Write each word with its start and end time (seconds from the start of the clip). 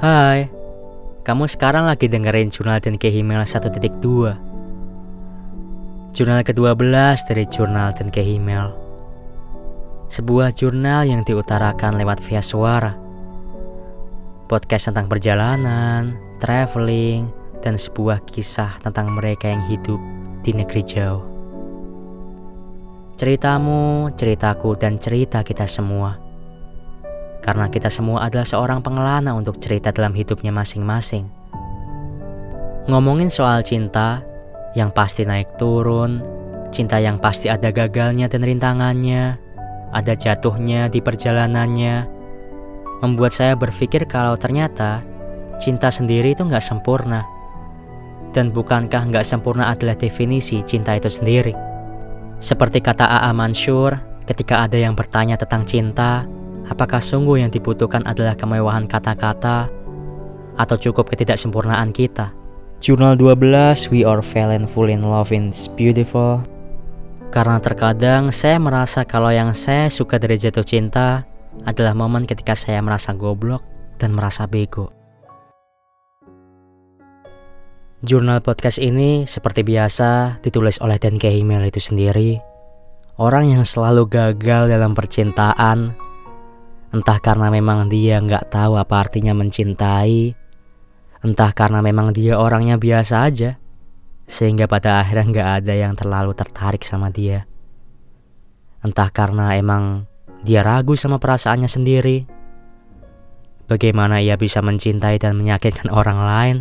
Hai, 0.00 0.48
kamu 1.28 1.44
sekarang 1.44 1.84
lagi 1.84 2.08
dengerin 2.08 2.48
Jurnal 2.48 2.80
dan 2.80 2.96
Kehimel 2.96 3.44
1.2 3.44 4.00
Jurnal 6.16 6.40
ke-12 6.40 7.28
dari 7.28 7.44
Jurnal 7.44 7.92
dan 7.92 8.08
Kehimel 8.08 8.72
Sebuah 10.08 10.56
jurnal 10.56 11.04
yang 11.04 11.20
diutarakan 11.20 12.00
lewat 12.00 12.16
via 12.24 12.40
suara. 12.40 12.96
Podcast 14.48 14.88
tentang 14.88 15.04
perjalanan, 15.04 16.16
traveling, 16.40 17.28
dan 17.60 17.76
sebuah 17.76 18.24
kisah 18.24 18.80
tentang 18.80 19.12
mereka 19.12 19.52
yang 19.52 19.60
hidup 19.68 20.00
di 20.40 20.56
negeri 20.56 20.80
jauh. 20.80 21.28
Ceritamu, 23.20 24.16
ceritaku, 24.16 24.80
dan 24.80 24.96
cerita 24.96 25.44
kita 25.44 25.68
semua 25.68 26.29
karena 27.40 27.68
kita 27.72 27.88
semua 27.88 28.28
adalah 28.28 28.44
seorang 28.44 28.84
pengelana 28.84 29.32
untuk 29.32 29.60
cerita 29.60 29.90
dalam 29.90 30.12
hidupnya 30.12 30.52
masing-masing. 30.52 31.28
Ngomongin 32.88 33.28
soal 33.28 33.60
cinta 33.64 34.24
yang 34.76 34.92
pasti 34.92 35.26
naik 35.26 35.56
turun, 35.60 36.22
cinta 36.70 36.96
yang 37.02 37.18
pasti 37.18 37.50
ada 37.50 37.68
gagalnya 37.74 38.30
dan 38.30 38.40
rintangannya, 38.46 39.36
ada 39.90 40.12
jatuhnya 40.14 40.86
di 40.86 41.02
perjalanannya, 41.02 42.06
membuat 43.02 43.34
saya 43.34 43.58
berpikir 43.58 44.06
kalau 44.06 44.38
ternyata 44.38 45.02
cinta 45.60 45.90
sendiri 45.92 46.32
itu 46.32 46.46
nggak 46.46 46.62
sempurna. 46.62 47.26
Dan 48.30 48.54
bukankah 48.54 49.10
nggak 49.10 49.26
sempurna 49.26 49.74
adalah 49.74 49.98
definisi 49.98 50.62
cinta 50.62 50.94
itu 50.94 51.10
sendiri? 51.10 51.50
Seperti 52.38 52.78
kata 52.78 53.04
A.A. 53.04 53.34
Mansur, 53.34 53.98
ketika 54.24 54.64
ada 54.64 54.78
yang 54.78 54.94
bertanya 54.94 55.34
tentang 55.34 55.66
cinta, 55.66 56.24
Apakah 56.70 57.02
sungguh 57.02 57.42
yang 57.42 57.50
dibutuhkan 57.50 58.06
adalah 58.06 58.38
kemewahan 58.38 58.86
kata-kata 58.86 59.66
atau 60.54 60.76
cukup 60.78 61.10
ketidaksempurnaan 61.10 61.90
kita? 61.90 62.30
Jurnal 62.78 63.18
12 63.18 63.90
We 63.90 64.06
Are 64.06 64.22
Fallen 64.22 64.70
Full 64.70 64.88
in 64.88 65.02
Love 65.02 65.34
is 65.34 65.66
Beautiful 65.74 66.46
Karena 67.34 67.58
terkadang 67.58 68.30
saya 68.30 68.56
merasa 68.62 69.02
kalau 69.02 69.34
yang 69.34 69.50
saya 69.50 69.90
suka 69.90 70.22
dari 70.22 70.38
jatuh 70.38 70.62
cinta 70.62 71.26
adalah 71.66 71.92
momen 71.92 72.22
ketika 72.22 72.54
saya 72.54 72.78
merasa 72.80 73.12
goblok 73.18 73.66
dan 73.98 74.14
merasa 74.14 74.46
bego. 74.46 74.94
Jurnal 78.00 78.40
podcast 78.40 78.80
ini 78.80 79.28
seperti 79.28 79.60
biasa 79.66 80.40
ditulis 80.40 80.80
oleh 80.80 80.96
Dan 80.96 81.20
Kehimel 81.20 81.68
itu 81.68 81.82
sendiri. 81.82 82.40
Orang 83.20 83.52
yang 83.52 83.62
selalu 83.68 84.08
gagal 84.08 84.72
dalam 84.72 84.96
percintaan 84.96 86.09
Entah 86.90 87.22
karena 87.22 87.54
memang 87.54 87.86
dia 87.86 88.18
nggak 88.18 88.50
tahu 88.50 88.74
apa 88.74 89.06
artinya 89.06 89.30
mencintai, 89.30 90.34
entah 91.22 91.54
karena 91.54 91.78
memang 91.86 92.10
dia 92.10 92.34
orangnya 92.34 92.82
biasa 92.82 93.30
aja, 93.30 93.62
sehingga 94.26 94.66
pada 94.66 94.98
akhirnya 94.98 95.26
nggak 95.30 95.48
ada 95.62 95.74
yang 95.78 95.94
terlalu 95.94 96.34
tertarik 96.34 96.82
sama 96.82 97.06
dia. 97.14 97.46
Entah 98.82 99.06
karena 99.14 99.54
emang 99.54 100.10
dia 100.42 100.66
ragu 100.66 100.98
sama 100.98 101.22
perasaannya 101.22 101.70
sendiri. 101.70 102.26
Bagaimana 103.70 104.18
ia 104.18 104.34
bisa 104.34 104.58
mencintai 104.58 105.22
dan 105.22 105.38
menyakitkan 105.38 105.94
orang 106.00 106.18
lain 106.18 106.56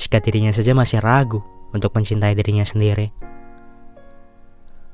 jika 0.00 0.16
dirinya 0.16 0.48
saja 0.48 0.72
masih 0.72 1.04
ragu 1.04 1.44
untuk 1.76 1.92
mencintai 1.92 2.32
dirinya 2.32 2.64
sendiri? 2.64 3.12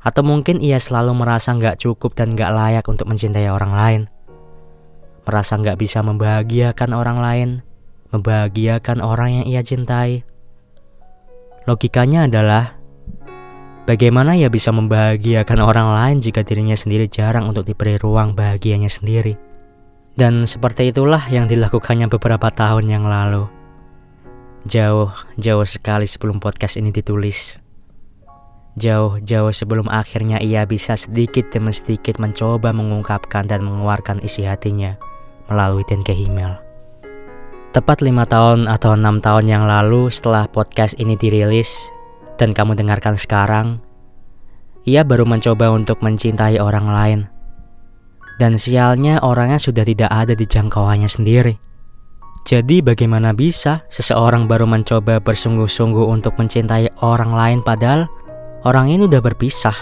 Atau 0.03 0.27
mungkin 0.27 0.59
ia 0.59 0.83
selalu 0.83 1.15
merasa 1.15 1.55
nggak 1.55 1.79
cukup 1.79 2.19
dan 2.19 2.35
nggak 2.35 2.51
layak 2.51 2.85
untuk 2.91 3.07
mencintai 3.07 3.47
orang 3.47 3.71
lain 3.71 4.03
merasa 5.31 5.55
nggak 5.55 5.79
bisa 5.79 6.03
membahagiakan 6.03 6.91
orang 6.91 7.23
lain, 7.23 7.51
membahagiakan 8.11 8.99
orang 8.99 9.41
yang 9.41 9.47
ia 9.47 9.63
cintai. 9.63 10.27
Logikanya 11.71 12.27
adalah, 12.27 12.75
bagaimana 13.87 14.35
ia 14.35 14.51
bisa 14.51 14.75
membahagiakan 14.75 15.63
orang 15.63 15.89
lain 15.95 16.17
jika 16.19 16.43
dirinya 16.43 16.75
sendiri 16.75 17.07
jarang 17.07 17.47
untuk 17.47 17.63
diberi 17.63 17.95
ruang 17.95 18.35
bahagianya 18.35 18.91
sendiri. 18.91 19.39
Dan 20.19 20.51
seperti 20.51 20.91
itulah 20.91 21.23
yang 21.31 21.47
dilakukannya 21.47 22.11
beberapa 22.11 22.51
tahun 22.51 22.91
yang 22.91 23.07
lalu. 23.07 23.47
Jauh, 24.67 25.15
jauh 25.39 25.65
sekali 25.65 26.11
sebelum 26.11 26.43
podcast 26.43 26.75
ini 26.75 26.91
ditulis. 26.91 27.63
Jauh-jauh 28.75 29.55
sebelum 29.55 29.87
akhirnya 29.87 30.43
ia 30.43 30.67
bisa 30.67 30.99
sedikit 30.99 31.55
demi 31.55 31.71
sedikit 31.71 32.19
mencoba 32.19 32.75
mengungkapkan 32.75 33.47
dan 33.47 33.63
mengeluarkan 33.63 34.23
isi 34.27 34.47
hatinya 34.47 34.99
melalui 35.51 35.83
Denke 35.85 36.15
Himmel. 36.15 36.57
Tepat 37.71 38.03
lima 38.03 38.27
tahun 38.27 38.67
atau 38.67 38.99
enam 38.99 39.23
tahun 39.23 39.47
yang 39.47 39.65
lalu 39.67 40.11
setelah 40.11 40.51
podcast 40.51 40.99
ini 40.99 41.15
dirilis 41.15 41.91
dan 42.35 42.51
kamu 42.51 42.75
dengarkan 42.75 43.15
sekarang, 43.15 43.79
ia 44.89 45.05
baru 45.05 45.29
mencoba 45.29 45.71
untuk 45.71 46.01
mencintai 46.01 46.57
orang 46.59 46.89
lain. 46.89 47.21
Dan 48.41 48.57
sialnya 48.57 49.21
orangnya 49.21 49.61
sudah 49.61 49.85
tidak 49.85 50.09
ada 50.09 50.33
di 50.33 50.49
jangkauannya 50.49 51.07
sendiri. 51.07 51.55
Jadi 52.49 52.81
bagaimana 52.81 53.37
bisa 53.37 53.85
seseorang 53.93 54.49
baru 54.49 54.65
mencoba 54.65 55.21
bersungguh-sungguh 55.21 56.09
untuk 56.09 56.41
mencintai 56.41 57.05
orang 57.05 57.37
lain 57.37 57.59
padahal 57.61 58.09
orang 58.65 58.91
ini 58.91 59.05
udah 59.05 59.21
berpisah. 59.21 59.77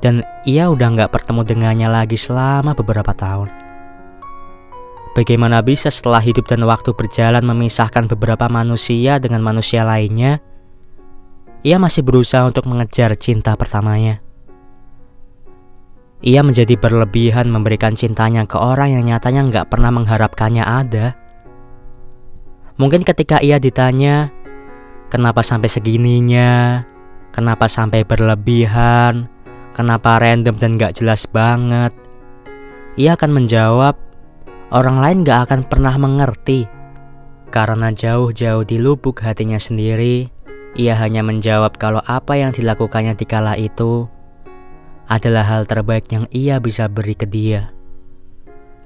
Dan 0.00 0.24
ia 0.48 0.72
udah 0.72 0.90
nggak 0.96 1.12
bertemu 1.12 1.44
dengannya 1.44 1.88
lagi 1.92 2.16
selama 2.16 2.72
beberapa 2.72 3.12
tahun. 3.12 3.69
Bagaimana 5.10 5.58
bisa 5.60 5.90
setelah 5.90 6.22
hidup 6.22 6.46
dan 6.46 6.62
waktu 6.62 6.94
berjalan 6.94 7.42
memisahkan 7.42 8.06
beberapa 8.06 8.46
manusia 8.46 9.18
dengan 9.18 9.42
manusia 9.42 9.82
lainnya, 9.82 10.38
ia 11.66 11.76
masih 11.82 12.06
berusaha 12.06 12.46
untuk 12.46 12.70
mengejar 12.70 13.12
cinta 13.18 13.58
pertamanya. 13.58 14.22
Ia 16.20 16.44
menjadi 16.44 16.76
berlebihan 16.76 17.48
memberikan 17.48 17.96
cintanya 17.96 18.44
ke 18.44 18.54
orang 18.54 18.92
yang 18.92 19.04
nyatanya 19.08 19.40
nggak 19.50 19.66
pernah 19.72 19.90
mengharapkannya 19.90 20.62
ada. 20.62 21.16
Mungkin 22.76 23.02
ketika 23.04 23.40
ia 23.40 23.56
ditanya, 23.56 24.30
kenapa 25.10 25.40
sampai 25.40 25.68
segininya, 25.68 26.84
kenapa 27.34 27.66
sampai 27.66 28.04
berlebihan, 28.06 29.26
kenapa 29.72 30.20
random 30.20 30.56
dan 30.60 30.76
gak 30.76 30.96
jelas 30.96 31.24
banget, 31.28 31.92
ia 32.96 33.16
akan 33.16 33.42
menjawab, 33.42 33.96
orang 34.70 34.96
lain 34.98 35.18
gak 35.26 35.50
akan 35.50 35.60
pernah 35.66 35.94
mengerti. 35.98 36.66
Karena 37.50 37.90
jauh-jauh 37.90 38.62
di 38.62 38.78
lubuk 38.78 39.26
hatinya 39.26 39.58
sendiri, 39.58 40.30
ia 40.78 40.94
hanya 40.94 41.26
menjawab 41.26 41.74
kalau 41.82 41.98
apa 42.06 42.38
yang 42.38 42.54
dilakukannya 42.54 43.18
di 43.18 43.26
kala 43.26 43.58
itu 43.58 44.06
adalah 45.10 45.42
hal 45.42 45.66
terbaik 45.66 46.06
yang 46.14 46.30
ia 46.30 46.62
bisa 46.62 46.86
beri 46.86 47.18
ke 47.18 47.26
dia. 47.26 47.74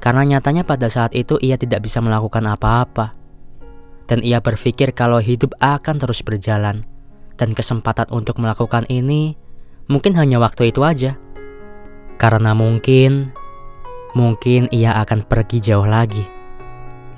Karena 0.00 0.24
nyatanya 0.24 0.64
pada 0.64 0.88
saat 0.88 1.12
itu 1.12 1.36
ia 1.44 1.60
tidak 1.60 1.84
bisa 1.84 2.00
melakukan 2.00 2.44
apa-apa. 2.48 3.12
Dan 4.08 4.20
ia 4.24 4.40
berpikir 4.40 4.92
kalau 4.96 5.20
hidup 5.20 5.52
akan 5.60 5.96
terus 6.00 6.24
berjalan. 6.24 6.84
Dan 7.36 7.52
kesempatan 7.52 8.08
untuk 8.12 8.40
melakukan 8.40 8.88
ini 8.88 9.36
mungkin 9.88 10.16
hanya 10.16 10.40
waktu 10.40 10.72
itu 10.72 10.80
aja. 10.84 11.20
Karena 12.16 12.52
mungkin 12.56 13.32
mungkin 14.14 14.70
ia 14.70 14.94
akan 15.02 15.26
pergi 15.26 15.58
jauh 15.58 15.84
lagi, 15.84 16.22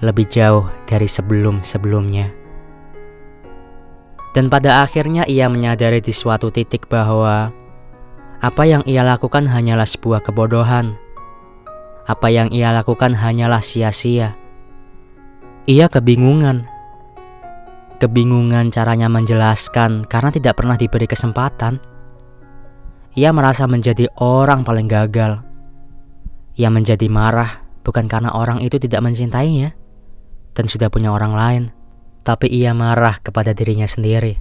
lebih 0.01 0.27
jauh 0.27 0.65
dari 0.89 1.05
sebelum-sebelumnya. 1.05 2.33
Dan 4.33 4.53
pada 4.53 4.85
akhirnya 4.85 5.25
ia 5.29 5.49
menyadari 5.49 6.01
di 6.05 6.13
suatu 6.13 6.53
titik 6.53 6.89
bahwa 6.93 7.53
apa 8.45 8.63
yang 8.69 8.85
ia 8.85 9.01
lakukan 9.01 9.49
hanyalah 9.49 9.89
sebuah 9.89 10.21
kebodohan. 10.25 10.97
Apa 12.05 12.29
yang 12.29 12.53
ia 12.53 12.69
lakukan 12.73 13.17
hanyalah 13.17 13.65
sia-sia. 13.65 14.37
Ia 15.65 15.89
kebingungan. 15.89 16.69
Kebingungan 17.97 18.69
caranya 18.69 19.09
menjelaskan 19.09 20.05
karena 20.05 20.29
tidak 20.29 20.61
pernah 20.61 20.77
diberi 20.77 21.09
kesempatan. 21.09 21.81
Ia 23.17 23.33
merasa 23.33 23.65
menjadi 23.65 24.13
orang 24.21 24.69
paling 24.69 24.85
gagal 24.85 25.46
ia 26.57 26.73
menjadi 26.73 27.05
marah 27.13 27.63
bukan 27.85 28.09
karena 28.09 28.33
orang 28.33 28.65
itu 28.65 28.81
tidak 28.81 29.05
mencintainya 29.05 29.77
dan 30.57 30.65
sudah 30.65 30.89
punya 30.89 31.13
orang 31.13 31.37
lain, 31.37 31.65
tapi 32.25 32.49
ia 32.49 32.73
marah 32.73 33.21
kepada 33.21 33.53
dirinya 33.53 33.85
sendiri. 33.85 34.41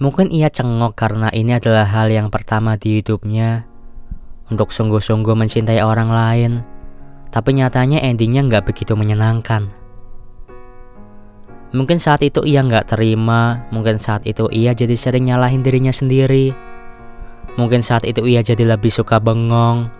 Mungkin 0.00 0.32
ia 0.32 0.50
cengok 0.50 0.96
karena 0.98 1.30
ini 1.30 1.54
adalah 1.54 1.86
hal 1.86 2.10
yang 2.10 2.32
pertama 2.32 2.74
di 2.74 2.98
hidupnya 2.98 3.68
untuk 4.50 4.74
sungguh-sungguh 4.74 5.36
mencintai 5.36 5.84
orang 5.84 6.10
lain, 6.10 6.52
tapi 7.30 7.54
nyatanya 7.54 8.02
endingnya 8.02 8.42
nggak 8.48 8.66
begitu 8.72 8.96
menyenangkan. 8.98 9.70
Mungkin 11.74 11.98
saat 11.98 12.22
itu 12.22 12.42
ia 12.42 12.62
nggak 12.64 12.96
terima, 12.96 13.66
mungkin 13.70 14.00
saat 14.00 14.24
itu 14.24 14.50
ia 14.50 14.72
jadi 14.72 14.94
sering 14.94 15.26
nyalahin 15.28 15.62
dirinya 15.62 15.90
sendiri. 15.90 16.54
Mungkin 17.54 17.82
saat 17.82 18.02
itu 18.02 18.26
ia 18.26 18.42
jadi 18.42 18.62
lebih 18.66 18.90
suka 18.90 19.18
bengong, 19.18 19.90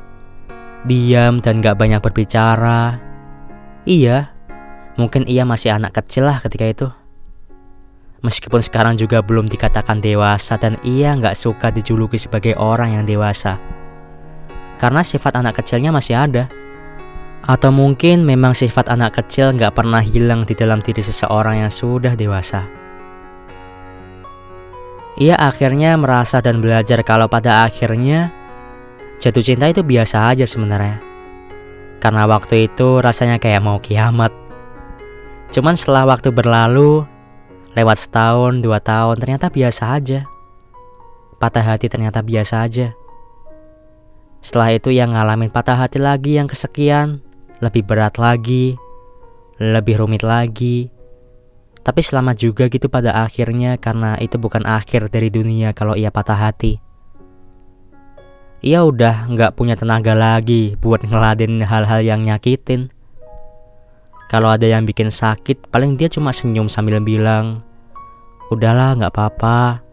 diam 0.84 1.40
dan 1.40 1.64
gak 1.64 1.80
banyak 1.80 2.00
berbicara. 2.00 3.00
Iya, 3.84 4.34
Mungkin 4.94 5.26
ia 5.26 5.42
masih 5.42 5.74
anak 5.74 5.98
kecil 5.98 6.30
lah 6.30 6.38
ketika 6.38 6.66
itu. 6.70 6.86
Meskipun 8.22 8.62
sekarang 8.62 8.94
juga 8.94 9.20
belum 9.20 9.50
dikatakan 9.50 9.98
dewasa 9.98 10.56
dan 10.56 10.78
ia 10.86 11.12
nggak 11.12 11.34
suka 11.36 11.74
dijuluki 11.74 12.16
sebagai 12.16 12.54
orang 12.56 12.96
yang 12.96 13.04
dewasa. 13.04 13.58
Karena 14.78 15.02
sifat 15.02 15.34
anak 15.34 15.60
kecilnya 15.60 15.90
masih 15.90 16.14
ada. 16.14 16.46
Atau 17.44 17.74
mungkin 17.74 18.24
memang 18.24 18.56
sifat 18.56 18.88
anak 18.88 19.20
kecil 19.20 19.52
nggak 19.52 19.76
pernah 19.76 20.00
hilang 20.00 20.46
di 20.46 20.56
dalam 20.56 20.80
diri 20.80 21.02
seseorang 21.02 21.66
yang 21.66 21.72
sudah 21.74 22.16
dewasa. 22.16 22.64
Ia 25.20 25.36
akhirnya 25.36 25.98
merasa 25.98 26.40
dan 26.40 26.62
belajar 26.62 27.02
kalau 27.02 27.28
pada 27.28 27.66
akhirnya 27.66 28.32
jatuh 29.22 29.44
cinta 29.44 29.68
itu 29.68 29.84
biasa 29.84 30.32
aja 30.32 30.46
sebenarnya. 30.46 31.02
Karena 32.00 32.28
waktu 32.28 32.68
itu 32.72 33.00
rasanya 33.00 33.40
kayak 33.40 33.64
mau 33.64 33.80
kiamat. 33.80 34.30
Cuman 35.54 35.78
setelah 35.78 36.04
waktu 36.08 36.34
berlalu, 36.34 37.06
Lewat 37.74 38.06
setahun, 38.06 38.62
dua 38.62 38.78
tahun, 38.78 39.18
ternyata 39.18 39.50
biasa 39.50 39.98
aja. 39.98 40.30
Patah 41.42 41.74
hati 41.74 41.90
ternyata 41.90 42.22
biasa 42.22 42.62
aja. 42.62 42.94
Setelah 44.38 44.78
itu 44.78 44.94
yang 44.94 45.10
ngalamin 45.10 45.50
patah 45.50 45.74
hati 45.74 45.98
lagi 45.98 46.38
yang 46.38 46.46
kesekian, 46.46 47.18
lebih 47.58 47.82
berat 47.82 48.14
lagi, 48.22 48.78
lebih 49.58 49.98
rumit 49.98 50.22
lagi. 50.22 50.86
Tapi 51.82 51.98
selamat 51.98 52.36
juga 52.38 52.70
gitu 52.70 52.86
pada 52.86 53.26
akhirnya 53.26 53.74
karena 53.82 54.14
itu 54.22 54.38
bukan 54.38 54.62
akhir 54.62 55.10
dari 55.10 55.34
dunia 55.34 55.74
kalau 55.74 55.98
ia 55.98 56.14
patah 56.14 56.38
hati. 56.46 56.78
Ia 58.64 58.80
udah 58.80 59.28
nggak 59.28 59.60
punya 59.60 59.76
tenaga 59.76 60.16
lagi 60.16 60.72
buat 60.80 61.04
ngeladenin 61.04 61.68
hal-hal 61.68 62.00
yang 62.00 62.24
nyakitin. 62.24 62.88
Kalau 64.32 64.48
ada 64.48 64.64
yang 64.64 64.88
bikin 64.88 65.12
sakit, 65.12 65.68
paling 65.68 66.00
dia 66.00 66.08
cuma 66.08 66.32
senyum 66.32 66.64
sambil 66.72 66.96
bilang, 67.04 67.60
Udahlah 68.48 68.96
nggak 68.96 69.12
apa-apa. 69.12 69.84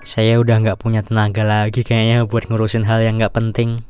Saya 0.00 0.40
udah 0.40 0.64
nggak 0.64 0.80
punya 0.80 1.04
tenaga 1.04 1.44
lagi 1.44 1.84
kayaknya 1.84 2.24
buat 2.24 2.48
ngurusin 2.48 2.88
hal 2.88 3.04
yang 3.04 3.20
nggak 3.20 3.36
penting. 3.36 3.84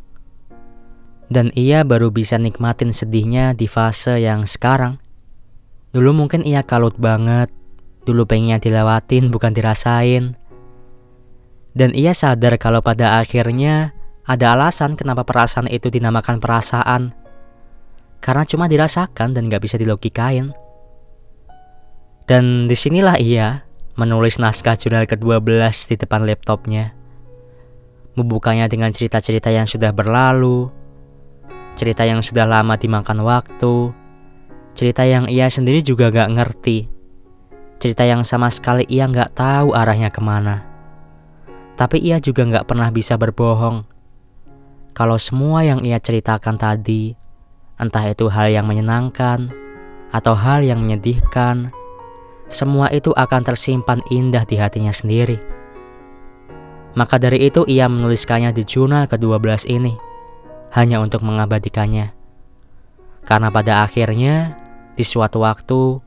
Dan 1.31 1.55
ia 1.55 1.87
baru 1.87 2.11
bisa 2.11 2.35
nikmatin 2.35 2.91
sedihnya 2.91 3.55
di 3.55 3.70
fase 3.70 4.19
yang 4.19 4.43
sekarang. 4.43 4.99
Dulu 5.94 6.11
mungkin 6.11 6.43
ia 6.43 6.67
kalut 6.67 6.99
banget, 6.99 7.46
dulu 8.02 8.26
pengennya 8.26 8.58
dilewatin 8.58 9.31
bukan 9.31 9.55
dirasain. 9.55 10.35
Dan 11.75 11.91
ia 11.91 12.15
sadar 12.15 12.55
kalau 12.56 12.79
pada 12.81 13.19
akhirnya 13.19 13.93
ada 14.25 14.55
alasan 14.55 14.94
kenapa 14.94 15.26
perasaan 15.26 15.67
itu 15.69 15.91
dinamakan 15.91 16.38
perasaan 16.38 17.12
karena 18.25 18.49
cuma 18.49 18.65
dirasakan 18.73 19.37
dan 19.37 19.53
gak 19.53 19.61
bisa 19.61 19.76
dilogikain. 19.76 20.56
Dan 22.25 22.65
di 22.65 22.73
sinilah 22.73 23.21
ia 23.21 23.69
menulis 24.00 24.41
naskah 24.41 24.81
jurnal 24.81 25.05
ke-12 25.05 25.44
di 25.93 25.94
depan 26.00 26.25
laptopnya. 26.25 26.97
Membukanya 28.17 28.65
dengan 28.65 28.88
cerita-cerita 28.88 29.53
yang 29.53 29.69
sudah 29.69 29.93
berlalu, 29.93 30.73
cerita 31.77 32.09
yang 32.09 32.25
sudah 32.25 32.49
lama 32.49 32.81
dimakan 32.81 33.20
waktu, 33.20 33.93
cerita 34.73 35.05
yang 35.05 35.29
ia 35.29 35.53
sendiri 35.53 35.85
juga 35.85 36.09
gak 36.09 36.32
ngerti, 36.32 36.88
cerita 37.77 38.09
yang 38.09 38.25
sama 38.25 38.49
sekali 38.49 38.88
ia 38.88 39.05
gak 39.05 39.37
tahu 39.37 39.77
arahnya 39.77 40.09
ke 40.09 40.25
mana. 40.25 40.74
Tapi 41.75 41.99
ia 41.99 42.23
juga 42.23 42.47
gak 42.47 42.71
pernah 42.71 42.91
bisa 42.94 43.19
berbohong. 43.19 43.82
Kalau 44.94 45.19
semua 45.19 45.67
yang 45.67 45.82
ia 45.82 45.99
ceritakan 45.99 46.55
tadi 46.55 47.19
entah 47.82 48.06
itu 48.06 48.31
hal 48.31 48.55
yang 48.55 48.71
menyenangkan 48.71 49.50
atau 50.15 50.38
hal 50.38 50.62
yang 50.62 50.79
menyedihkan, 50.87 51.75
semua 52.47 52.87
itu 52.94 53.11
akan 53.11 53.43
tersimpan 53.43 53.99
indah 54.15 54.47
di 54.47 54.55
hatinya 54.55 54.94
sendiri. 54.94 55.43
Maka 56.94 57.19
dari 57.19 57.50
itu 57.50 57.67
ia 57.67 57.91
menuliskannya 57.91 58.55
di 58.55 58.62
jurnal 58.62 59.11
ke-12 59.11 59.67
ini, 59.67 59.99
hanya 60.79 61.03
untuk 61.03 61.27
mengabadikannya. 61.27 62.15
Karena 63.27 63.50
pada 63.50 63.82
akhirnya, 63.82 64.55
di 64.94 65.03
suatu 65.03 65.43
waktu, 65.43 65.99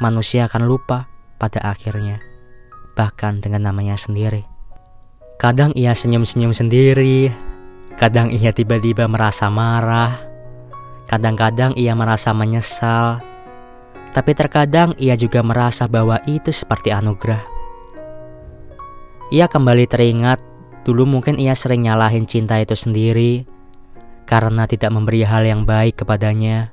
manusia 0.00 0.48
akan 0.48 0.64
lupa 0.64 1.12
pada 1.36 1.60
akhirnya, 1.60 2.24
bahkan 2.96 3.44
dengan 3.44 3.68
namanya 3.68 4.00
sendiri. 4.00 4.48
Kadang 5.40 5.72
ia 5.72 5.96
senyum-senyum 5.96 6.52
sendiri, 6.52 7.32
kadang 7.96 8.28
ia 8.28 8.52
tiba-tiba 8.52 9.08
merasa 9.08 9.48
marah, 9.48 10.30
Kadang-kadang 11.10 11.74
ia 11.74 11.90
merasa 11.98 12.30
menyesal, 12.30 13.18
tapi 14.14 14.30
terkadang 14.30 14.94
ia 14.94 15.18
juga 15.18 15.42
merasa 15.42 15.90
bahwa 15.90 16.22
itu 16.22 16.54
seperti 16.54 16.94
anugerah. 16.94 17.42
Ia 19.34 19.50
kembali 19.50 19.90
teringat 19.90 20.38
dulu 20.86 21.10
mungkin 21.10 21.34
ia 21.34 21.58
sering 21.58 21.82
nyalahin 21.82 22.30
cinta 22.30 22.62
itu 22.62 22.78
sendiri 22.78 23.42
karena 24.22 24.70
tidak 24.70 24.94
memberi 24.94 25.26
hal 25.26 25.42
yang 25.42 25.66
baik 25.66 25.98
kepadanya. 25.98 26.70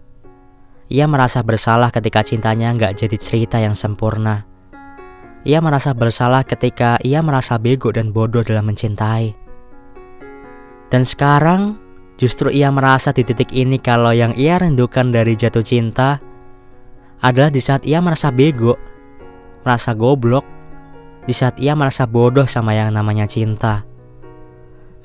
Ia 0.93 1.09
merasa 1.09 1.41
bersalah 1.41 1.89
ketika 1.89 2.21
cintanya 2.21 2.77
nggak 2.77 2.93
jadi 2.93 3.17
cerita 3.17 3.57
yang 3.57 3.73
sempurna. 3.73 4.45
Ia 5.45 5.59
merasa 5.61 5.93
bersalah 5.93 6.41
ketika 6.41 6.97
ia 7.05 7.21
merasa 7.21 7.61
bego 7.61 7.93
dan 7.93 8.15
bodoh 8.15 8.41
dalam 8.41 8.71
mencintai. 8.71 9.35
Dan 10.87 11.03
sekarang 11.03 11.87
Justru 12.17 12.49
ia 12.49 12.73
merasa 12.73 13.13
di 13.13 13.21
titik 13.21 13.53
ini 13.53 13.77
kalau 13.77 14.09
yang 14.09 14.33
ia 14.33 14.57
rindukan 14.57 15.13
dari 15.13 15.37
jatuh 15.37 15.61
cinta 15.61 16.17
adalah 17.21 17.53
di 17.53 17.61
saat 17.61 17.85
ia 17.85 18.01
merasa 18.01 18.33
bego, 18.33 18.73
merasa 19.61 19.93
goblok, 19.93 20.41
di 21.29 21.33
saat 21.33 21.61
ia 21.61 21.77
merasa 21.77 22.09
bodoh 22.09 22.49
sama 22.49 22.73
yang 22.73 22.89
namanya 22.89 23.29
cinta. 23.29 23.85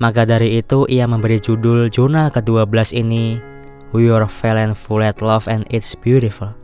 Maka 0.00 0.24
dari 0.24 0.56
itu 0.56 0.88
ia 0.88 1.04
memberi 1.04 1.36
judul 1.36 1.92
jurnal 1.92 2.32
ke-12 2.32 2.96
ini 2.96 3.36
We 3.92 4.08
are 4.08 4.24
fallen 4.24 4.72
full 4.72 5.04
at 5.04 5.20
love 5.20 5.44
and 5.44 5.68
it's 5.68 5.92
beautiful. 5.92 6.61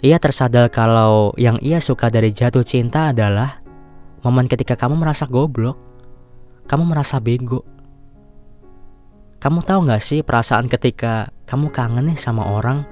Ia 0.00 0.16
tersadar 0.16 0.72
kalau 0.72 1.36
yang 1.36 1.60
ia 1.60 1.76
suka 1.76 2.08
dari 2.08 2.32
jatuh 2.32 2.64
cinta 2.64 3.12
adalah 3.12 3.60
momen 4.24 4.48
ketika 4.48 4.72
kamu 4.72 4.96
merasa 4.96 5.28
goblok, 5.28 5.76
kamu 6.64 6.88
merasa 6.88 7.20
bego, 7.20 7.68
kamu 9.44 9.60
tahu 9.60 9.84
gak 9.92 10.00
sih 10.00 10.24
perasaan 10.24 10.72
ketika 10.72 11.28
kamu 11.44 11.68
kangen 11.68 12.08
nih 12.08 12.16
sama 12.16 12.48
orang, 12.48 12.88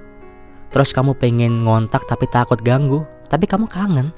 terus 0.68 0.92
kamu 0.92 1.16
pengen 1.16 1.64
ngontak 1.64 2.04
tapi 2.04 2.28
takut 2.28 2.60
ganggu, 2.60 3.08
tapi 3.32 3.48
kamu 3.48 3.64
kangen? 3.72 4.12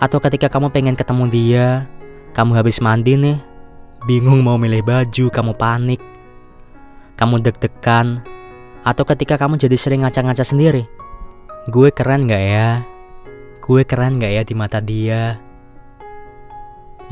Atau 0.00 0.16
ketika 0.16 0.48
kamu 0.48 0.72
pengen 0.72 0.96
ketemu 0.96 1.28
dia, 1.28 1.84
kamu 2.32 2.56
habis 2.56 2.80
mandi 2.80 3.20
nih, 3.20 3.36
bingung 4.08 4.40
mau 4.40 4.56
milih 4.56 4.80
baju, 4.80 5.28
kamu 5.28 5.52
panik, 5.60 6.00
kamu 7.20 7.36
deg-degan, 7.44 8.24
atau 8.80 9.04
ketika 9.04 9.36
kamu 9.36 9.60
jadi 9.60 9.76
sering 9.76 10.08
ngaca-ngaca 10.08 10.40
sendiri. 10.40 10.99
Gue 11.70 11.94
keren 11.94 12.26
gak 12.26 12.42
ya? 12.42 12.82
Gue 13.62 13.86
keren 13.86 14.18
gak 14.18 14.34
ya 14.34 14.42
di 14.42 14.58
mata 14.58 14.82
dia? 14.82 15.38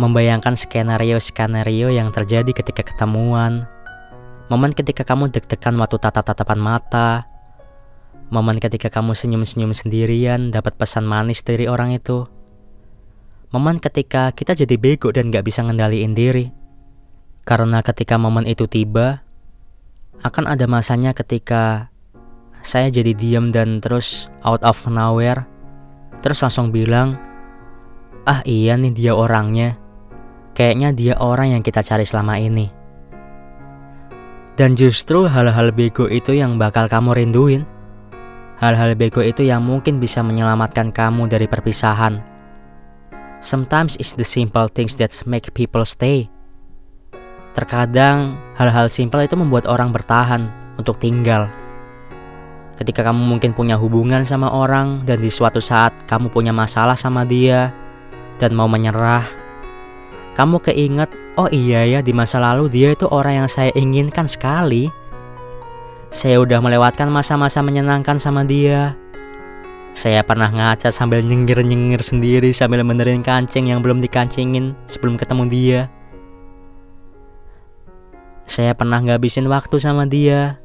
Membayangkan 0.03 0.59
skenario-skenario 0.59 1.95
yang 1.95 2.11
terjadi 2.11 2.51
ketika 2.51 2.83
ketemuan, 2.83 3.71
Momen 4.49 4.73
ketika 4.73 5.05
kamu 5.05 5.29
deg-degan 5.29 5.77
waktu 5.77 6.01
tatap-tatapan 6.01 6.57
mata. 6.57 7.29
Momen 8.33 8.57
ketika 8.57 8.89
kamu 8.89 9.13
senyum-senyum 9.13 9.77
sendirian 9.77 10.49
dapat 10.49 10.73
pesan 10.81 11.05
manis 11.05 11.45
dari 11.45 11.69
orang 11.69 11.93
itu. 11.93 12.25
Momen 13.53 13.77
ketika 13.77 14.33
kita 14.33 14.57
jadi 14.57 14.81
bego 14.81 15.13
dan 15.13 15.29
gak 15.29 15.45
bisa 15.45 15.61
ngendaliin 15.69 16.17
diri. 16.17 16.49
Karena 17.45 17.85
ketika 17.85 18.17
momen 18.17 18.49
itu 18.49 18.65
tiba, 18.65 19.21
akan 20.25 20.49
ada 20.49 20.65
masanya 20.65 21.13
ketika 21.13 21.93
saya 22.63 22.93
jadi 22.93 23.15
diam 23.15 23.51
dan 23.55 23.79
terus 23.79 24.29
out 24.43 24.61
of 24.67 24.79
nowhere, 24.91 25.47
terus 26.21 26.43
langsung 26.43 26.75
bilang, 26.75 27.17
ah 28.29 28.45
iya 28.45 28.77
nih 28.77 28.93
dia 28.93 29.13
orangnya. 29.15 29.79
Kayaknya 30.53 30.91
dia 30.91 31.15
orang 31.23 31.55
yang 31.55 31.63
kita 31.63 31.87
cari 31.87 32.03
selama 32.03 32.35
ini. 32.37 32.67
Dan 34.59 34.75
justru 34.75 35.31
hal-hal 35.31 35.71
bego 35.71 36.11
itu 36.11 36.35
yang 36.35 36.59
bakal 36.59 36.91
kamu 36.91 37.15
rinduin. 37.15 37.63
Hal-hal 38.59 38.99
bego 38.99 39.23
itu 39.23 39.47
yang 39.47 39.63
mungkin 39.63 40.03
bisa 40.03 40.19
menyelamatkan 40.27 40.91
kamu 40.91 41.31
dari 41.31 41.47
perpisahan. 41.47 42.19
Sometimes 43.39 43.95
it's 44.03 44.19
the 44.19 44.27
simple 44.27 44.67
things 44.67 44.99
that 44.99 45.15
make 45.31 45.47
people 45.55 45.87
stay. 45.87 46.27
Terkadang 47.55 48.35
hal-hal 48.59 48.91
simpel 48.91 49.23
itu 49.23 49.39
membuat 49.39 49.71
orang 49.71 49.95
bertahan 49.95 50.51
untuk 50.75 50.99
tinggal. 50.99 51.47
Ketika 52.79 53.03
kamu 53.03 53.27
mungkin 53.27 53.51
punya 53.59 53.75
hubungan 53.75 54.23
sama 54.23 54.55
orang 54.55 55.03
dan 55.03 55.19
di 55.19 55.27
suatu 55.27 55.59
saat 55.59 55.91
kamu 56.07 56.31
punya 56.31 56.55
masalah 56.55 56.95
sama 56.95 57.27
dia 57.27 57.75
dan 58.39 58.55
mau 58.55 58.71
menyerah, 58.71 59.27
kamu 60.39 60.63
keinget, 60.63 61.11
oh 61.35 61.51
iya 61.51 61.83
ya 61.83 61.99
di 61.99 62.15
masa 62.15 62.39
lalu 62.39 62.71
dia 62.71 62.95
itu 62.95 63.11
orang 63.11 63.43
yang 63.43 63.49
saya 63.51 63.75
inginkan 63.75 64.31
sekali. 64.31 64.87
Saya 66.15 66.39
udah 66.39 66.63
melewatkan 66.63 67.11
masa-masa 67.11 67.59
menyenangkan 67.67 68.15
sama 68.23 68.47
dia. 68.47 68.95
Saya 69.99 70.23
pernah 70.23 70.47
ngaca 70.47 70.95
sambil 70.95 71.27
nyengir-nyengir 71.27 71.99
sendiri 71.99 72.55
sambil 72.55 72.87
menerin 72.87 73.27
kancing 73.27 73.75
yang 73.75 73.83
belum 73.83 73.99
dikancingin 73.99 74.79
sebelum 74.87 75.19
ketemu 75.19 75.45
dia. 75.51 75.81
Saya 78.47 78.79
pernah 78.79 79.03
ngabisin 79.03 79.51
waktu 79.51 79.83
sama 79.83 80.07
dia. 80.07 80.63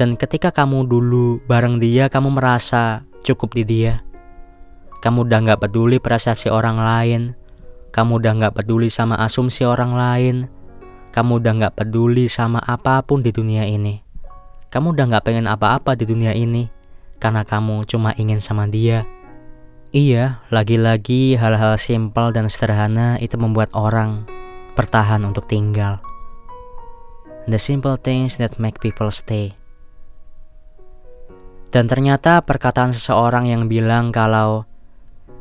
Dan 0.00 0.16
ketika 0.16 0.48
kamu 0.48 0.88
dulu 0.88 1.44
bareng 1.44 1.76
dia, 1.76 2.08
kamu 2.08 2.32
merasa 2.40 3.04
cukup 3.20 3.52
di 3.52 3.68
dia. 3.68 4.00
Kamu 5.04 5.28
udah 5.28 5.44
gak 5.44 5.68
peduli 5.68 6.00
persepsi 6.00 6.48
orang 6.48 6.80
lain. 6.80 7.36
Kamu 7.92 8.16
udah 8.16 8.32
gak 8.48 8.56
peduli 8.56 8.88
sama 8.88 9.20
asumsi 9.20 9.68
orang 9.68 9.92
lain. 9.92 10.36
Kamu 11.12 11.44
udah 11.44 11.52
gak 11.68 11.84
peduli 11.84 12.32
sama 12.32 12.64
apa 12.64 13.04
pun 13.04 13.20
di 13.20 13.28
dunia 13.28 13.68
ini. 13.68 14.00
Kamu 14.72 14.96
udah 14.96 15.04
gak 15.20 15.28
pengen 15.28 15.44
apa-apa 15.44 15.92
di 15.92 16.08
dunia 16.08 16.32
ini 16.32 16.72
karena 17.20 17.44
kamu 17.44 17.84
cuma 17.84 18.16
ingin 18.16 18.40
sama 18.40 18.64
dia. 18.64 19.04
Iya, 19.92 20.40
lagi-lagi 20.48 21.36
hal-hal 21.36 21.76
simpel 21.76 22.32
dan 22.32 22.48
sederhana 22.48 23.20
itu 23.20 23.36
membuat 23.36 23.68
orang 23.76 24.24
bertahan 24.80 25.20
untuk 25.28 25.44
tinggal. 25.44 26.00
The 27.44 27.60
simple 27.60 28.00
things 28.00 28.40
that 28.40 28.56
make 28.56 28.80
people 28.80 29.12
stay. 29.12 29.59
Dan 31.70 31.86
ternyata 31.86 32.42
perkataan 32.42 32.90
seseorang 32.90 33.46
yang 33.46 33.70
bilang 33.70 34.10
kalau 34.10 34.70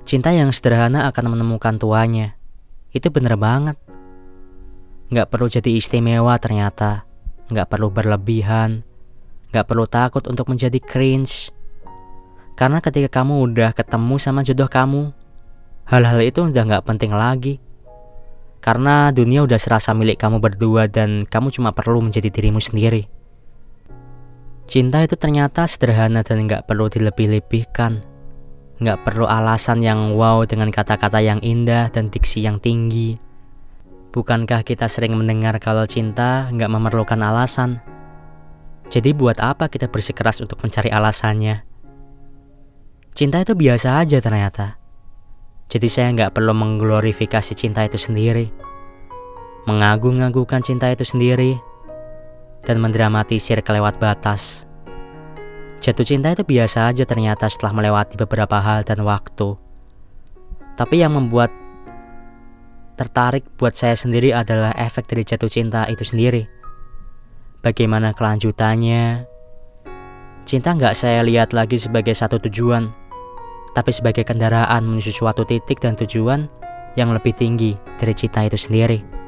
Cinta 0.09 0.33
yang 0.33 0.49
sederhana 0.49 1.05
akan 1.05 1.37
menemukan 1.37 1.77
tuanya. 1.77 2.33
Itu 2.89 3.13
bener 3.13 3.37
banget. 3.37 3.77
Gak 5.13 5.29
perlu 5.29 5.45
jadi 5.45 5.69
istimewa 5.77 6.33
ternyata. 6.41 7.05
Gak 7.53 7.69
perlu 7.69 7.93
berlebihan. 7.93 8.81
Gak 9.53 9.69
perlu 9.69 9.85
takut 9.85 10.25
untuk 10.25 10.49
menjadi 10.49 10.81
cringe. 10.81 11.53
Karena 12.57 12.81
ketika 12.81 13.21
kamu 13.21 13.53
udah 13.53 13.69
ketemu 13.77 14.15
sama 14.17 14.41
jodoh 14.41 14.65
kamu, 14.65 15.13
hal-hal 15.85 16.19
itu 16.25 16.49
udah 16.49 16.65
gak 16.65 16.89
penting 16.89 17.13
lagi. 17.13 17.61
Karena 18.65 19.13
dunia 19.13 19.45
udah 19.45 19.61
serasa 19.61 19.93
milik 19.93 20.17
kamu 20.17 20.41
berdua 20.41 20.89
dan 20.89 21.29
kamu 21.29 21.53
cuma 21.53 21.69
perlu 21.69 22.01
menjadi 22.01 22.33
dirimu 22.33 22.57
sendiri. 22.57 23.05
Cinta 24.69 25.01
itu 25.01 25.17
ternyata 25.17 25.65
sederhana 25.65 26.21
dan 26.21 26.45
gak 26.45 26.69
perlu 26.69 26.93
dilebih-lebihkan. 26.93 28.05
Nggak 28.79 29.01
perlu 29.01 29.25
alasan 29.25 29.81
yang 29.81 30.13
wow 30.13 30.45
dengan 30.45 30.69
kata-kata 30.69 31.19
yang 31.19 31.41
indah 31.41 31.89
dan 31.89 32.13
diksi 32.13 32.45
yang 32.45 32.61
tinggi. 32.61 33.17
Bukankah 34.13 34.61
kita 34.61 34.85
sering 34.85 35.17
mendengar 35.17 35.57
kalau 35.57 35.89
cinta 35.89 36.47
nggak 36.53 36.69
memerlukan 36.69 37.17
alasan? 37.17 37.81
Jadi 38.87 39.11
buat 39.11 39.41
apa 39.41 39.73
kita 39.73 39.91
bersikeras 39.91 40.39
untuk 40.39 40.61
mencari 40.61 40.93
alasannya? 40.93 41.65
Cinta 43.17 43.41
itu 43.41 43.57
biasa 43.57 43.99
aja 43.99 44.21
ternyata. 44.23 44.79
Jadi 45.69 45.87
saya 45.89 46.13
nggak 46.15 46.33
perlu 46.37 46.53
mengglorifikasi 46.55 47.51
cinta 47.57 47.83
itu 47.83 47.97
sendiri. 47.97 48.47
Mengagung-agungkan 49.67 50.61
cinta 50.61 50.87
itu 50.93 51.03
sendiri. 51.03 51.57
Dan 52.65 52.83
mendramatisir 52.83 53.63
kelewat 53.63 53.97
batas. 53.97 54.69
Jatuh 55.79 56.03
cinta 56.03 56.35
itu 56.35 56.43
biasa 56.43 56.91
aja 56.91 57.07
ternyata 57.07 57.47
setelah 57.47 57.71
melewati 57.71 58.19
beberapa 58.19 58.59
hal 58.59 58.83
dan 58.83 58.99
waktu. 59.07 59.55
Tapi 60.75 60.95
yang 60.99 61.15
membuat 61.15 61.51
tertarik 62.99 63.47
buat 63.55 63.71
saya 63.79 63.95
sendiri 63.95 64.35
adalah 64.35 64.75
efek 64.75 65.07
dari 65.07 65.23
jatuh 65.23 65.47
cinta 65.47 65.87
itu 65.87 66.03
sendiri. 66.03 66.43
Bagaimana 67.63 68.11
kelanjutannya? 68.11 69.23
Cinta 70.43 70.75
nggak 70.75 70.95
saya 70.95 71.23
lihat 71.23 71.55
lagi 71.55 71.79
sebagai 71.79 72.11
satu 72.11 72.39
tujuan, 72.43 72.91
tapi 73.71 73.91
sebagai 73.95 74.27
kendaraan 74.27 74.83
menuju 74.83 75.15
suatu 75.15 75.47
titik 75.47 75.79
dan 75.79 75.95
tujuan 75.95 76.51
yang 76.99 77.15
lebih 77.15 77.31
tinggi 77.31 77.79
dari 77.95 78.11
cinta 78.11 78.43
itu 78.43 78.59
sendiri. 78.59 79.18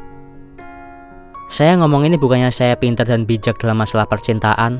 Saya 1.51 1.75
ngomong 1.75 2.07
ini 2.07 2.15
bukannya 2.15 2.47
saya 2.47 2.79
pintar 2.79 3.03
dan 3.03 3.27
bijak 3.27 3.59
dalam 3.59 3.75
masalah 3.75 4.07
percintaan, 4.07 4.79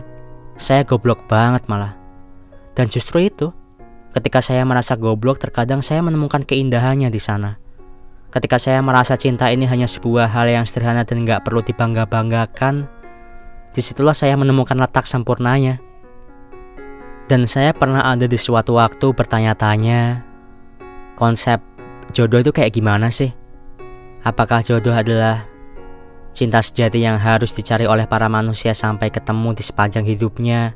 saya 0.55 0.87
goblok 0.87 1.27
banget 1.27 1.67
malah. 1.67 1.99
Dan 2.79 2.87
justru 2.87 3.27
itu, 3.27 3.51
ketika 4.15 4.39
saya 4.39 4.63
merasa 4.63 4.95
goblok, 4.95 5.35
terkadang 5.35 5.83
saya 5.83 5.99
menemukan 5.99 6.47
keindahannya 6.47 7.11
di 7.11 7.19
sana. 7.19 7.59
Ketika 8.31 8.55
saya 8.55 8.79
merasa 8.79 9.19
cinta 9.19 9.51
ini 9.51 9.67
hanya 9.67 9.83
sebuah 9.83 10.31
hal 10.31 10.47
yang 10.47 10.63
sederhana 10.63 11.03
dan 11.03 11.27
gak 11.27 11.43
perlu 11.43 11.59
dibangga-banggakan, 11.59 12.87
di 13.75 13.81
situlah 13.83 14.15
saya 14.15 14.39
menemukan 14.39 14.79
letak 14.79 15.03
sempurnanya. 15.03 15.75
Dan 17.27 17.51
saya 17.51 17.75
pernah 17.75 18.07
ada 18.07 18.31
di 18.31 18.39
suatu 18.39 18.79
waktu 18.79 19.11
bertanya-tanya, 19.11 20.23
konsep 21.19 21.59
jodoh 22.15 22.39
itu 22.39 22.55
kayak 22.55 22.71
gimana 22.71 23.11
sih? 23.11 23.35
Apakah 24.23 24.63
jodoh 24.63 24.95
adalah 24.95 25.50
Cinta 26.31 26.63
sejati 26.63 27.03
yang 27.03 27.19
harus 27.19 27.51
dicari 27.51 27.83
oleh 27.83 28.07
para 28.07 28.31
manusia 28.31 28.71
sampai 28.71 29.11
ketemu 29.11 29.51
di 29.51 29.63
sepanjang 29.67 30.07
hidupnya. 30.07 30.73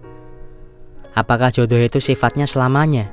Apakah 1.16 1.48
jodoh 1.48 1.80
itu 1.80 2.04
sifatnya 2.04 2.44
selamanya? 2.44 3.08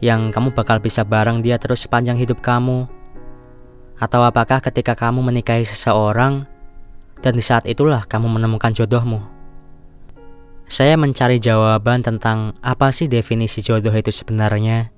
Yang 0.00 0.32
kamu 0.32 0.56
bakal 0.56 0.80
bisa 0.80 1.04
bareng 1.04 1.44
dia 1.44 1.60
terus 1.60 1.84
sepanjang 1.84 2.16
hidup 2.16 2.40
kamu? 2.40 2.88
Atau 4.00 4.24
apakah 4.24 4.64
ketika 4.64 4.96
kamu 4.96 5.20
menikahi 5.20 5.66
seseorang 5.66 6.48
dan 7.20 7.32
di 7.36 7.44
saat 7.44 7.68
itulah 7.68 8.08
kamu 8.08 8.40
menemukan 8.40 8.72
jodohmu? 8.72 9.20
Saya 10.68 10.96
mencari 10.96 11.36
jawaban 11.36 12.00
tentang 12.00 12.56
apa 12.64 12.88
sih 12.92 13.12
definisi 13.12 13.60
jodoh 13.60 13.92
itu 13.92 14.08
sebenarnya. 14.08 14.88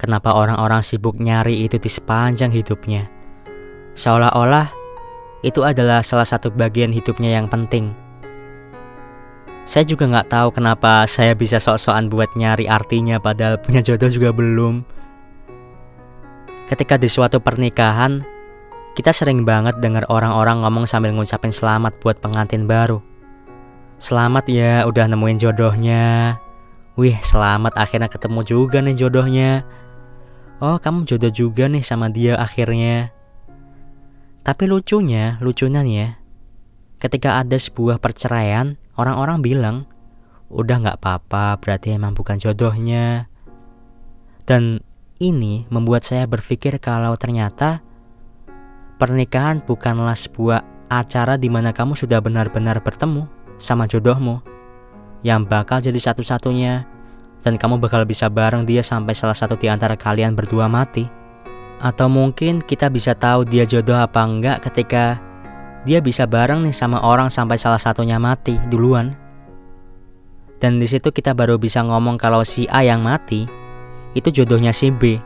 Kenapa 0.00 0.32
orang-orang 0.32 0.80
sibuk 0.80 1.20
nyari 1.20 1.60
itu 1.68 1.76
di 1.76 1.92
sepanjang 1.92 2.48
hidupnya? 2.48 3.04
Seolah-olah 4.00 4.79
itu 5.40 5.64
adalah 5.64 6.04
salah 6.04 6.28
satu 6.28 6.52
bagian 6.52 6.92
hidupnya 6.92 7.40
yang 7.40 7.48
penting. 7.48 7.92
Saya 9.64 9.86
juga 9.86 10.08
nggak 10.08 10.28
tahu 10.32 10.48
kenapa 10.50 11.06
saya 11.06 11.36
bisa 11.36 11.62
sok-sokan 11.62 12.10
buat 12.10 12.32
nyari 12.34 12.66
artinya 12.66 13.22
padahal 13.22 13.60
punya 13.60 13.84
jodoh 13.84 14.10
juga 14.10 14.34
belum. 14.34 14.82
Ketika 16.66 16.98
di 16.98 17.06
suatu 17.06 17.38
pernikahan, 17.38 18.22
kita 18.98 19.14
sering 19.14 19.46
banget 19.46 19.78
dengar 19.78 20.06
orang-orang 20.10 20.66
ngomong 20.66 20.84
sambil 20.90 21.14
ngucapin 21.14 21.54
selamat 21.54 21.98
buat 22.02 22.18
pengantin 22.18 22.66
baru. 22.66 22.98
Selamat 24.00 24.48
ya 24.48 24.82
udah 24.88 25.06
nemuin 25.06 25.38
jodohnya. 25.38 26.34
Wih, 26.98 27.14
selamat 27.22 27.78
akhirnya 27.78 28.10
ketemu 28.10 28.40
juga 28.42 28.82
nih 28.82 28.96
jodohnya. 28.96 29.62
Oh, 30.58 30.76
kamu 30.82 31.06
jodoh 31.06 31.32
juga 31.32 31.70
nih 31.70 31.84
sama 31.84 32.10
dia 32.10 32.34
akhirnya. 32.36 33.14
Tapi 34.40 34.64
lucunya, 34.64 35.36
lucunya 35.44 35.84
nih 35.84 35.96
ya, 35.96 36.08
ketika 37.00 37.40
ada 37.40 37.56
sebuah 37.60 38.00
perceraian, 38.00 38.80
orang-orang 38.96 39.44
bilang, 39.44 39.76
udah 40.48 40.76
nggak 40.80 40.98
apa-apa, 41.00 41.60
berarti 41.60 41.96
emang 41.96 42.16
bukan 42.16 42.40
jodohnya. 42.40 43.28
Dan 44.48 44.80
ini 45.20 45.68
membuat 45.68 46.02
saya 46.08 46.24
berpikir 46.24 46.80
kalau 46.80 47.12
ternyata 47.14 47.84
pernikahan 48.96 49.60
bukanlah 49.60 50.16
sebuah 50.16 50.88
acara 50.90 51.36
di 51.38 51.46
mana 51.46 51.70
kamu 51.70 51.94
sudah 51.94 52.18
benar-benar 52.18 52.82
bertemu 52.82 53.28
sama 53.60 53.86
jodohmu 53.86 54.42
yang 55.20 55.44
bakal 55.44 55.78
jadi 55.78 55.96
satu-satunya 56.00 56.88
dan 57.44 57.54
kamu 57.56 57.80
bakal 57.80 58.04
bisa 58.08 58.28
bareng 58.28 58.64
dia 58.64 58.80
sampai 58.80 59.12
salah 59.12 59.36
satu 59.36 59.56
di 59.56 59.68
antara 59.68 59.96
kalian 59.96 60.36
berdua 60.36 60.68
mati. 60.68 61.19
Atau 61.80 62.12
mungkin 62.12 62.60
kita 62.60 62.92
bisa 62.92 63.16
tahu 63.16 63.48
dia 63.48 63.64
jodoh 63.64 63.96
apa 63.96 64.20
enggak 64.20 64.68
ketika 64.68 65.16
dia 65.88 66.04
bisa 66.04 66.28
bareng 66.28 66.60
nih 66.60 66.76
sama 66.76 67.00
orang 67.00 67.32
sampai 67.32 67.56
salah 67.56 67.80
satunya 67.80 68.20
mati 68.20 68.60
duluan. 68.68 69.16
Dan 70.60 70.76
di 70.76 70.84
situ 70.84 71.08
kita 71.08 71.32
baru 71.32 71.56
bisa 71.56 71.80
ngomong 71.80 72.20
kalau 72.20 72.44
si 72.44 72.68
A 72.68 72.84
yang 72.84 73.00
mati 73.00 73.48
itu 74.12 74.28
jodohnya 74.28 74.76
si 74.76 74.92
B. 74.92 75.16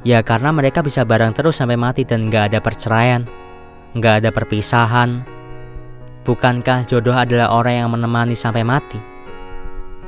Ya 0.00 0.24
karena 0.24 0.48
mereka 0.48 0.80
bisa 0.80 1.04
bareng 1.04 1.36
terus 1.36 1.60
sampai 1.60 1.76
mati 1.76 2.08
dan 2.08 2.32
nggak 2.32 2.52
ada 2.52 2.58
perceraian, 2.64 3.28
nggak 3.92 4.24
ada 4.24 4.30
perpisahan. 4.32 5.20
Bukankah 6.24 6.88
jodoh 6.88 7.12
adalah 7.12 7.52
orang 7.52 7.84
yang 7.84 7.88
menemani 7.92 8.32
sampai 8.32 8.64
mati? 8.64 8.96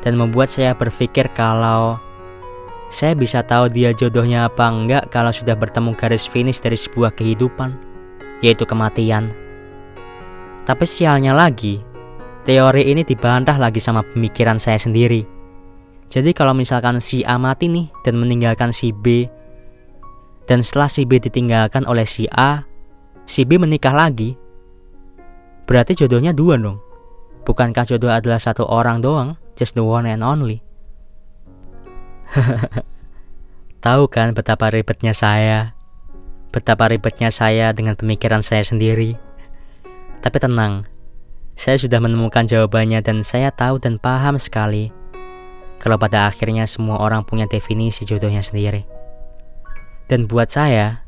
Dan 0.01 0.17
membuat 0.17 0.49
saya 0.49 0.73
berpikir 0.73 1.29
kalau 1.37 2.01
saya 2.93 3.17
bisa 3.17 3.41
tahu 3.41 3.73
dia 3.73 3.97
jodohnya 3.97 4.53
apa 4.53 4.69
enggak 4.69 5.09
kalau 5.09 5.33
sudah 5.33 5.57
bertemu 5.57 5.97
garis 5.97 6.29
finish 6.29 6.61
dari 6.61 6.77
sebuah 6.77 7.17
kehidupan, 7.17 7.73
yaitu 8.45 8.69
kematian. 8.69 9.33
Tapi 10.69 10.85
sialnya 10.85 11.33
lagi, 11.33 11.81
teori 12.45 12.93
ini 12.93 13.01
dibantah 13.01 13.57
lagi 13.57 13.81
sama 13.81 14.05
pemikiran 14.05 14.61
saya 14.61 14.77
sendiri. 14.77 15.25
Jadi 16.13 16.37
kalau 16.37 16.53
misalkan 16.53 17.01
si 17.01 17.25
A 17.25 17.41
mati 17.41 17.73
nih 17.73 17.89
dan 18.05 18.21
meninggalkan 18.21 18.77
si 18.77 18.93
B, 18.93 19.25
dan 20.45 20.61
setelah 20.61 20.93
si 20.93 21.09
B 21.09 21.17
ditinggalkan 21.17 21.89
oleh 21.89 22.05
si 22.05 22.29
A, 22.29 22.61
si 23.25 23.49
B 23.49 23.57
menikah 23.57 23.97
lagi, 23.97 24.37
berarti 25.65 25.97
jodohnya 25.97 26.37
dua 26.37 26.61
dong. 26.61 26.77
Bukankah 27.49 27.89
jodoh 27.89 28.13
adalah 28.13 28.37
satu 28.37 28.69
orang 28.69 29.01
doang, 29.01 29.41
just 29.57 29.73
the 29.73 29.81
one 29.81 30.05
and 30.05 30.21
only? 30.21 30.61
Tahu 33.85 34.03
kan 34.09 34.33
betapa 34.33 34.73
ribetnya 34.73 35.13
saya? 35.13 35.77
Betapa 36.53 36.89
ribetnya 36.89 37.29
saya 37.29 37.73
dengan 37.77 37.97
pemikiran 37.97 38.41
saya 38.41 38.65
sendiri. 38.65 39.17
Tapi 40.23 40.39
tenang, 40.39 40.87
saya 41.59 41.77
sudah 41.77 41.99
menemukan 42.01 42.47
jawabannya 42.47 43.03
dan 43.05 43.27
saya 43.27 43.51
tahu 43.51 43.83
dan 43.83 43.99
paham 43.99 44.39
sekali 44.39 44.95
kalau 45.83 45.99
pada 45.99 46.31
akhirnya 46.31 46.63
semua 46.65 47.03
orang 47.03 47.27
punya 47.27 47.51
definisi 47.51 48.07
jodohnya 48.07 48.39
sendiri. 48.39 48.87
Dan 50.07 50.31
buat 50.31 50.47
saya, 50.47 51.03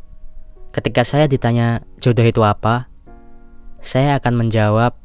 ketika 0.74 1.06
saya 1.06 1.30
ditanya 1.30 1.86
jodoh 2.02 2.26
itu 2.26 2.42
apa, 2.42 2.90
saya 3.78 4.18
akan 4.18 4.34
menjawab 4.44 4.98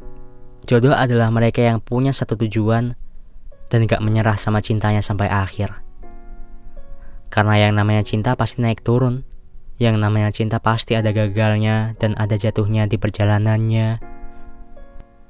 jodoh 0.65 0.95
adalah 0.95 1.29
mereka 1.29 1.61
yang 1.61 1.77
punya 1.77 2.09
satu 2.09 2.33
tujuan 2.33 2.97
dan 3.69 3.85
gak 3.85 4.01
menyerah 4.01 4.41
sama 4.41 4.57
cintanya 4.63 5.05
sampai 5.05 5.29
akhir. 5.29 5.88
Karena 7.29 7.61
yang 7.61 7.77
namanya 7.77 8.01
cinta 8.01 8.33
pasti 8.33 8.65
naik 8.65 8.81
turun, 8.81 9.21
yang 9.77 9.95
namanya 10.01 10.33
cinta 10.33 10.57
pasti 10.59 10.97
ada 10.97 11.13
gagalnya 11.13 11.95
dan 12.01 12.17
ada 12.17 12.35
jatuhnya 12.35 12.89
di 12.89 12.97
perjalanannya. 12.97 14.01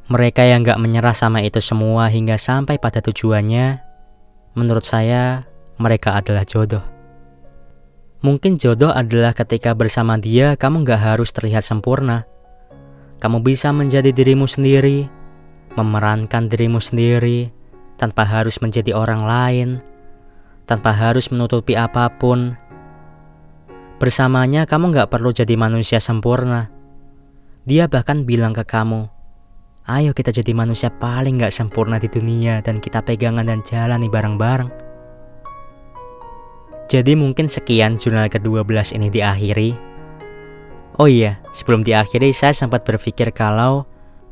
Mereka 0.09 0.41
yang 0.41 0.65
gak 0.65 0.81
menyerah 0.81 1.13
sama 1.13 1.45
itu 1.45 1.61
semua 1.61 2.09
hingga 2.09 2.39
sampai 2.39 2.81
pada 2.81 2.97
tujuannya, 2.97 3.77
menurut 4.57 4.81
saya 4.81 5.45
mereka 5.77 6.17
adalah 6.17 6.41
jodoh. 6.47 6.81
Mungkin 8.25 8.57
jodoh 8.57 8.89
adalah 8.89 9.31
ketika 9.37 9.71
bersama 9.77 10.17
dia 10.17 10.57
kamu 10.57 10.81
gak 10.81 11.13
harus 11.13 11.29
terlihat 11.29 11.61
sempurna. 11.61 12.25
Kamu 13.21 13.43
bisa 13.45 13.69
menjadi 13.69 14.09
dirimu 14.09 14.49
sendiri, 14.49 15.05
memerankan 15.77 16.49
dirimu 16.49 16.81
sendiri, 16.81 17.53
tanpa 17.99 18.25
harus 18.25 18.63
menjadi 18.63 18.95
orang 18.95 19.21
lain, 19.27 19.69
tanpa 20.69 20.93
harus 20.93 21.33
menutupi 21.33 21.73
apa 21.73 22.05
pun. 22.13 22.53
Bersamanya 23.97 24.69
kamu 24.69 24.93
gak 24.93 25.09
perlu 25.09 25.33
jadi 25.33 25.57
manusia 25.57 25.97
sempurna. 25.97 26.69
Dia 27.65 27.89
bahkan 27.89 28.21
bilang 28.21 28.53
ke 28.53 28.61
kamu, 28.61 29.09
ayo 29.89 30.13
kita 30.13 30.29
jadi 30.29 30.53
manusia 30.53 30.93
paling 30.93 31.41
gak 31.41 31.51
sempurna 31.51 31.97
di 31.97 32.05
dunia 32.05 32.61
dan 32.61 32.77
kita 32.77 33.01
pegangan 33.01 33.49
dan 33.49 33.65
jalani 33.65 34.05
bareng-bareng. 34.05 34.69
Jadi 36.89 37.13
mungkin 37.17 37.49
sekian 37.49 37.97
jurnal 37.97 38.29
ke-12 38.29 38.97
ini 38.97 39.09
diakhiri. 39.09 39.71
Oh 41.01 41.09
iya, 41.09 41.41
sebelum 41.49 41.81
diakhiri 41.81 42.29
saya 42.33 42.53
sempat 42.53 42.85
berpikir 42.85 43.33
kalau 43.33 43.85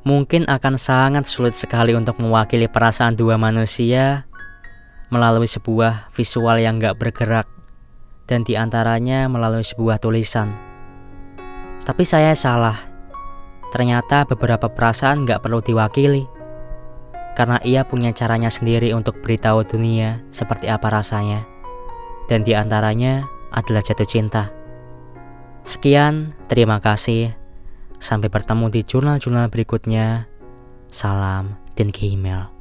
mungkin 0.05 0.45
akan 0.47 0.79
sangat 0.79 1.27
sulit 1.27 1.55
sekali 1.57 1.91
untuk 1.91 2.19
mewakili 2.21 2.67
perasaan 2.71 3.15
dua 3.15 3.35
manusia 3.35 4.26
melalui 5.09 5.47
sebuah 5.47 6.11
visual 6.11 6.59
yang 6.59 6.79
gak 6.79 6.99
bergerak 6.99 7.47
dan 8.27 8.43
di 8.43 8.59
antaranya 8.59 9.31
melalui 9.31 9.63
sebuah 9.63 9.99
tulisan. 10.03 10.51
Tapi 11.83 12.03
saya 12.03 12.35
salah. 12.35 12.75
Ternyata 13.71 14.27
beberapa 14.27 14.71
perasaan 14.71 15.27
gak 15.27 15.43
perlu 15.43 15.59
diwakili 15.59 16.27
karena 17.37 17.61
ia 17.61 17.85
punya 17.85 18.09
caranya 18.15 18.49
sendiri 18.49 18.95
untuk 18.97 19.21
beritahu 19.21 19.61
dunia 19.61 20.25
seperti 20.33 20.71
apa 20.71 20.89
rasanya 20.89 21.45
dan 22.27 22.43
di 22.43 22.53
antaranya 22.53 23.25
adalah 23.55 23.81
jatuh 23.81 24.07
cinta. 24.07 24.51
Sekian, 25.63 26.35
terima 26.47 26.79
kasih. 26.79 27.35
Sampai 27.97 28.29
bertemu 28.29 28.71
di 28.71 28.81
jurnal-jurnal 28.87 29.51
berikutnya. 29.51 30.29
Salam, 30.87 31.59
dan 31.75 31.91
email. 31.99 32.56